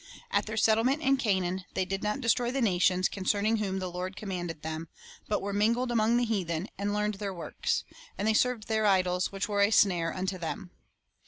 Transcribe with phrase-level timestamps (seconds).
[0.31, 4.15] At their settlement in Canaan "they did not destroy the nations, concerning whom the Lord
[4.15, 4.87] commanded them;
[5.27, 7.83] but were mingled among the heathen, and learned their works.
[8.17, 10.71] And they served their idols, which were a snare unto them."